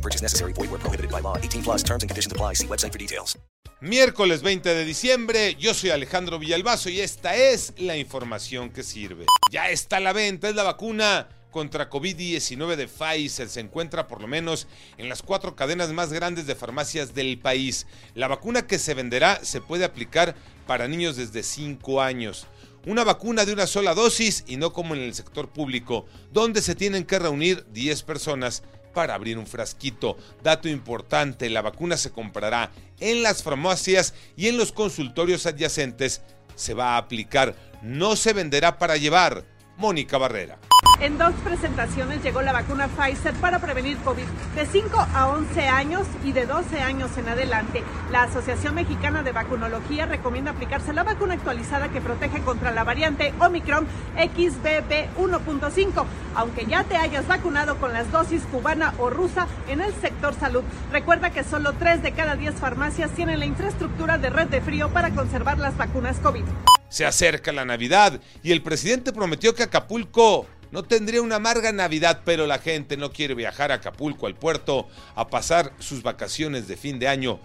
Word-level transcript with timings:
No 0.00 0.02
purchase 0.02 0.22
necessary. 0.22 0.54
Void 0.54 0.70
where 0.70 0.80
prohibited 0.80 1.10
by 1.10 1.20
law. 1.20 1.36
18 1.36 1.62
plus 1.62 1.82
terms 1.82 2.02
and 2.02 2.08
conditions 2.08 2.32
apply. 2.32 2.54
See 2.54 2.66
website 2.66 2.92
for 2.92 2.98
details. 2.98 3.38
Miércoles 3.82 4.42
20 4.42 4.74
de 4.74 4.84
diciembre, 4.84 5.56
yo 5.58 5.72
soy 5.72 5.88
Alejandro 5.88 6.38
Villalbazo 6.38 6.90
y 6.90 7.00
esta 7.00 7.34
es 7.34 7.72
la 7.78 7.96
información 7.96 8.70
que 8.70 8.82
sirve. 8.82 9.24
Ya 9.50 9.70
está 9.70 10.00
la 10.00 10.12
venta, 10.12 10.50
es 10.50 10.54
la 10.54 10.64
vacuna 10.64 11.28
contra 11.50 11.88
COVID-19 11.88 12.76
de 12.76 12.88
Pfizer. 12.88 13.48
Se 13.48 13.60
encuentra 13.60 14.06
por 14.06 14.20
lo 14.20 14.26
menos 14.26 14.66
en 14.98 15.08
las 15.08 15.22
cuatro 15.22 15.56
cadenas 15.56 15.90
más 15.92 16.12
grandes 16.12 16.46
de 16.46 16.54
farmacias 16.54 17.14
del 17.14 17.38
país. 17.38 17.86
La 18.14 18.28
vacuna 18.28 18.66
que 18.66 18.78
se 18.78 18.94
venderá 18.94 19.42
se 19.42 19.62
puede 19.62 19.84
aplicar 19.84 20.34
para 20.66 20.86
niños 20.86 21.16
desde 21.16 21.42
5 21.42 22.02
años. 22.02 22.46
Una 22.86 23.04
vacuna 23.04 23.44
de 23.44 23.52
una 23.52 23.66
sola 23.66 23.94
dosis 23.94 24.44
y 24.46 24.56
no 24.56 24.72
como 24.72 24.94
en 24.94 25.02
el 25.02 25.14
sector 25.14 25.50
público, 25.50 26.06
donde 26.32 26.62
se 26.62 26.74
tienen 26.74 27.04
que 27.04 27.18
reunir 27.18 27.66
10 27.72 28.02
personas 28.04 28.62
para 28.94 29.14
abrir 29.14 29.38
un 29.38 29.46
frasquito. 29.46 30.16
Dato 30.42 30.68
importante, 30.68 31.50
la 31.50 31.62
vacuna 31.62 31.96
se 31.96 32.10
comprará 32.10 32.70
en 32.98 33.22
las 33.22 33.42
farmacias 33.42 34.14
y 34.36 34.48
en 34.48 34.56
los 34.56 34.72
consultorios 34.72 35.46
adyacentes. 35.46 36.22
Se 36.54 36.74
va 36.74 36.94
a 36.94 36.98
aplicar, 36.98 37.54
no 37.82 38.16
se 38.16 38.32
venderá 38.32 38.78
para 38.78 38.96
llevar. 38.96 39.44
Mónica 39.76 40.18
Barrera. 40.18 40.58
En 41.00 41.16
dos 41.16 41.32
presentaciones 41.42 42.22
llegó 42.22 42.42
la 42.42 42.52
vacuna 42.52 42.86
Pfizer 42.88 43.32
para 43.36 43.58
prevenir 43.58 43.96
COVID 44.00 44.26
de 44.54 44.66
5 44.66 45.06
a 45.14 45.28
11 45.28 45.66
años 45.66 46.06
y 46.22 46.32
de 46.32 46.44
12 46.44 46.78
años 46.82 47.16
en 47.16 47.26
adelante. 47.26 47.82
La 48.12 48.24
Asociación 48.24 48.74
Mexicana 48.74 49.22
de 49.22 49.32
Vacunología 49.32 50.04
recomienda 50.04 50.50
aplicarse 50.50 50.92
la 50.92 51.02
vacuna 51.02 51.34
actualizada 51.34 51.88
que 51.88 52.02
protege 52.02 52.42
contra 52.42 52.70
la 52.70 52.84
variante 52.84 53.32
Omicron 53.40 53.86
XBB 54.14 55.16
1.5, 55.16 56.04
aunque 56.34 56.66
ya 56.66 56.84
te 56.84 56.98
hayas 56.98 57.26
vacunado 57.26 57.78
con 57.78 57.94
las 57.94 58.12
dosis 58.12 58.42
cubana 58.52 58.92
o 58.98 59.08
rusa 59.08 59.46
en 59.68 59.80
el 59.80 59.94
sector 59.94 60.34
salud. 60.34 60.64
Recuerda 60.92 61.30
que 61.30 61.44
solo 61.44 61.72
3 61.72 62.02
de 62.02 62.12
cada 62.12 62.36
10 62.36 62.56
farmacias 62.56 63.10
tienen 63.12 63.38
la 63.38 63.46
infraestructura 63.46 64.18
de 64.18 64.28
red 64.28 64.48
de 64.48 64.60
frío 64.60 64.90
para 64.90 65.14
conservar 65.14 65.58
las 65.58 65.78
vacunas 65.78 66.18
COVID. 66.18 66.44
Se 66.90 67.06
acerca 67.06 67.52
la 67.52 67.64
Navidad 67.64 68.20
y 68.42 68.52
el 68.52 68.62
presidente 68.62 69.14
prometió 69.14 69.54
que 69.54 69.62
Acapulco 69.62 70.46
no 70.72 70.82
tendría 70.82 71.22
una 71.22 71.36
amarga 71.36 71.72
Navidad, 71.72 72.22
pero 72.24 72.46
la 72.46 72.58
gente 72.58 72.96
no 72.96 73.12
quiere 73.12 73.34
viajar 73.34 73.72
a 73.72 73.76
Acapulco, 73.76 74.26
al 74.26 74.36
puerto, 74.36 74.88
a 75.14 75.28
pasar 75.28 75.72
sus 75.78 76.02
vacaciones 76.02 76.68
de 76.68 76.76
fin 76.76 76.98
de 76.98 77.08
año. 77.08 77.40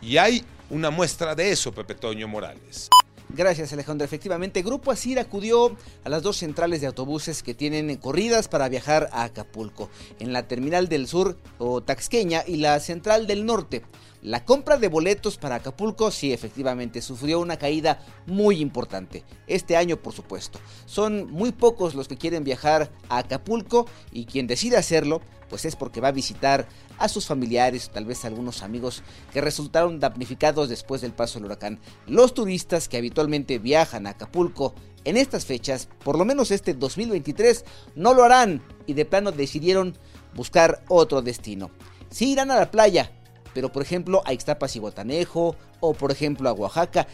Y 0.00 0.16
hay 0.16 0.44
una 0.70 0.90
muestra 0.90 1.34
de 1.34 1.50
eso, 1.50 1.72
Pepe 1.72 1.94
Toño 1.94 2.28
Morales. 2.28 2.88
Gracias 3.32 3.72
Alejandro. 3.72 4.04
Efectivamente, 4.04 4.62
Grupo 4.62 4.90
Asir 4.90 5.18
acudió 5.20 5.76
a 6.04 6.08
las 6.08 6.22
dos 6.22 6.38
centrales 6.38 6.80
de 6.80 6.88
autobuses 6.88 7.42
que 7.42 7.54
tienen 7.54 7.96
corridas 7.96 8.48
para 8.48 8.68
viajar 8.68 9.08
a 9.12 9.24
Acapulco, 9.24 9.88
en 10.18 10.32
la 10.32 10.48
terminal 10.48 10.88
del 10.88 11.06
sur 11.06 11.38
o 11.58 11.80
Taxqueña 11.80 12.42
y 12.46 12.56
la 12.56 12.80
central 12.80 13.26
del 13.26 13.46
norte. 13.46 13.82
La 14.22 14.44
compra 14.44 14.76
de 14.76 14.88
boletos 14.88 15.38
para 15.38 15.56
Acapulco 15.56 16.10
sí 16.10 16.32
efectivamente 16.32 17.00
sufrió 17.00 17.40
una 17.40 17.56
caída 17.56 18.00
muy 18.26 18.60
importante. 18.60 19.24
Este 19.46 19.76
año 19.76 19.96
por 19.96 20.12
supuesto. 20.12 20.58
Son 20.84 21.30
muy 21.30 21.52
pocos 21.52 21.94
los 21.94 22.06
que 22.06 22.18
quieren 22.18 22.44
viajar 22.44 22.90
a 23.08 23.18
Acapulco 23.18 23.86
y 24.12 24.26
quien 24.26 24.46
decide 24.46 24.76
hacerlo 24.76 25.22
pues 25.48 25.64
es 25.64 25.74
porque 25.74 26.00
va 26.00 26.08
a 26.08 26.12
visitar 26.12 26.68
a 26.98 27.08
sus 27.08 27.26
familiares, 27.26 27.90
tal 27.90 28.04
vez 28.04 28.24
a 28.24 28.28
algunos 28.28 28.62
amigos 28.62 29.02
que 29.32 29.40
resultaron 29.40 29.98
damnificados 29.98 30.68
después 30.68 31.00
del 31.00 31.12
paso 31.12 31.38
del 31.38 31.46
huracán. 31.46 31.80
Los 32.06 32.34
turistas 32.34 32.88
que 32.88 32.98
habitualmente 32.98 33.58
viajan 33.58 34.06
a 34.06 34.10
Acapulco 34.10 34.74
en 35.04 35.16
estas 35.16 35.46
fechas, 35.46 35.88
por 36.04 36.16
lo 36.16 36.24
menos 36.24 36.50
este 36.50 36.74
2023, 36.74 37.64
no 37.96 38.14
lo 38.14 38.22
harán 38.22 38.62
y 38.86 38.92
de 38.92 39.06
plano 39.06 39.32
decidieron 39.32 39.96
buscar 40.34 40.84
otro 40.88 41.20
destino. 41.20 41.70
Sí 42.10 42.32
irán 42.32 42.50
a 42.50 42.56
la 42.56 42.70
playa, 42.70 43.12
pero 43.54 43.72
por 43.72 43.82
ejemplo 43.82 44.22
a 44.24 44.32
Ixtapas 44.32 44.76
y 44.76 44.78
Guatanejo 44.78 45.56
o 45.80 45.94
por 45.94 46.12
ejemplo 46.12 46.48
a 46.48 46.52
Oaxaca, 46.52 47.06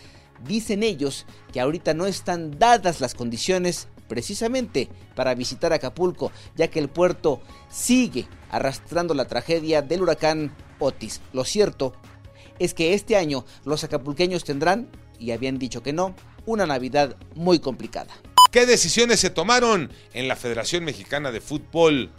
dicen 0.44 0.82
ellos 0.82 1.26
que 1.52 1.60
ahorita 1.60 1.94
no 1.94 2.06
están 2.06 2.58
dadas 2.58 3.00
las 3.00 3.14
condiciones 3.14 3.88
precisamente 4.08 4.88
para 5.14 5.34
visitar 5.34 5.72
Acapulco, 5.72 6.30
ya 6.54 6.68
que 6.68 6.78
el 6.78 6.88
puerto 6.88 7.40
sigue 7.68 8.26
arrastrando 8.50 9.14
la 9.14 9.26
tragedia 9.26 9.82
del 9.82 10.02
huracán 10.02 10.54
Otis. 10.78 11.20
Lo 11.32 11.44
cierto 11.44 11.94
es 12.58 12.74
que 12.74 12.94
este 12.94 13.16
año 13.16 13.44
los 13.64 13.84
acapulqueños 13.84 14.44
tendrán, 14.44 14.88
y 15.18 15.30
habían 15.32 15.58
dicho 15.58 15.82
que 15.82 15.92
no, 15.92 16.14
una 16.44 16.66
Navidad 16.66 17.16
muy 17.34 17.58
complicada. 17.58 18.12
¿Qué 18.52 18.66
decisiones 18.66 19.20
se 19.20 19.30
tomaron 19.30 19.90
en 20.12 20.28
la 20.28 20.36
Federación 20.36 20.84
Mexicana 20.84 21.32
de 21.32 21.40
Fútbol? 21.40 22.12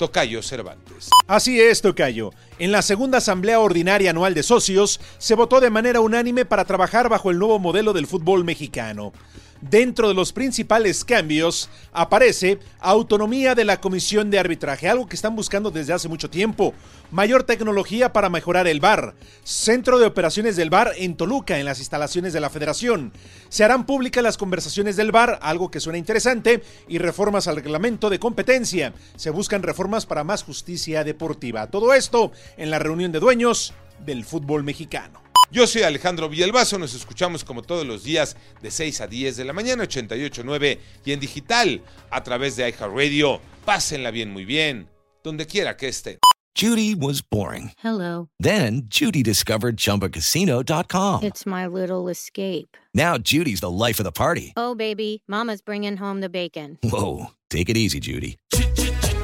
Tocayo 0.00 0.40
Cervantes. 0.40 1.10
Así 1.26 1.60
es, 1.60 1.82
Tocayo. 1.82 2.30
En 2.58 2.72
la 2.72 2.80
segunda 2.80 3.18
Asamblea 3.18 3.60
Ordinaria 3.60 4.08
Anual 4.08 4.32
de 4.32 4.42
Socios 4.42 4.98
se 5.18 5.34
votó 5.34 5.60
de 5.60 5.68
manera 5.68 6.00
unánime 6.00 6.46
para 6.46 6.64
trabajar 6.64 7.10
bajo 7.10 7.30
el 7.30 7.38
nuevo 7.38 7.58
modelo 7.58 7.92
del 7.92 8.06
fútbol 8.06 8.42
mexicano. 8.42 9.12
Dentro 9.60 10.08
de 10.08 10.14
los 10.14 10.32
principales 10.32 11.04
cambios 11.04 11.68
aparece 11.92 12.58
autonomía 12.78 13.54
de 13.54 13.66
la 13.66 13.78
comisión 13.78 14.30
de 14.30 14.38
arbitraje, 14.38 14.88
algo 14.88 15.06
que 15.06 15.16
están 15.16 15.36
buscando 15.36 15.70
desde 15.70 15.92
hace 15.92 16.08
mucho 16.08 16.30
tiempo, 16.30 16.72
mayor 17.10 17.42
tecnología 17.42 18.10
para 18.12 18.30
mejorar 18.30 18.66
el 18.66 18.80
VAR, 18.80 19.14
centro 19.44 19.98
de 19.98 20.06
operaciones 20.06 20.56
del 20.56 20.70
VAR 20.70 20.92
en 20.96 21.14
Toluca, 21.14 21.58
en 21.58 21.66
las 21.66 21.78
instalaciones 21.78 22.32
de 22.32 22.40
la 22.40 22.48
federación. 22.48 23.12
Se 23.50 23.62
harán 23.62 23.84
públicas 23.84 24.24
las 24.24 24.38
conversaciones 24.38 24.96
del 24.96 25.12
VAR, 25.12 25.38
algo 25.42 25.70
que 25.70 25.80
suena 25.80 25.98
interesante, 25.98 26.62
y 26.88 26.96
reformas 26.96 27.46
al 27.46 27.56
reglamento 27.56 28.08
de 28.08 28.18
competencia. 28.18 28.94
Se 29.16 29.28
buscan 29.28 29.62
reformas 29.62 30.06
para 30.06 30.24
más 30.24 30.42
justicia 30.42 31.04
deportiva. 31.04 31.66
Todo 31.66 31.92
esto 31.92 32.32
en 32.56 32.70
la 32.70 32.78
reunión 32.78 33.12
de 33.12 33.20
dueños 33.20 33.74
del 34.06 34.24
fútbol 34.24 34.64
mexicano. 34.64 35.29
Yo 35.52 35.66
soy 35.66 35.82
Alejandro 35.82 36.28
Villalbazo, 36.28 36.78
nos 36.78 36.94
escuchamos 36.94 37.42
como 37.42 37.62
todos 37.62 37.84
los 37.84 38.04
días 38.04 38.36
de 38.62 38.70
6 38.70 39.00
a 39.00 39.06
10 39.08 39.36
de 39.36 39.44
la 39.44 39.52
mañana, 39.52 39.82
88.9 39.82 40.78
y 41.04 41.12
en 41.12 41.18
digital 41.18 41.82
a 42.08 42.22
través 42.22 42.54
de 42.54 42.68
iHeartRadio. 42.68 43.40
Pásenla 43.64 44.12
bien, 44.12 44.32
muy 44.32 44.44
bien, 44.44 44.88
donde 45.24 45.46
quiera 45.46 45.76
que 45.76 45.88
estén. 45.88 46.18
Judy 46.56 46.94
was 46.94 47.20
boring. 47.22 47.72
Hello. 47.82 48.28
Then 48.38 48.82
Judy 48.88 49.22
discovered 49.24 49.76
ChumbaCasino.com. 49.76 51.22
It's 51.24 51.44
my 51.46 51.66
little 51.66 52.08
escape. 52.08 52.76
Now 52.94 53.18
Judy's 53.18 53.60
the 53.60 53.70
life 53.70 53.98
of 53.98 54.04
the 54.04 54.12
party. 54.12 54.52
Oh, 54.56 54.74
baby, 54.76 55.22
Mama's 55.26 55.62
bringing 55.62 55.96
home 55.96 56.20
the 56.20 56.28
bacon. 56.28 56.78
Whoa, 56.84 57.30
take 57.50 57.68
it 57.70 57.76
easy, 57.76 57.98
Judy. 57.98 58.36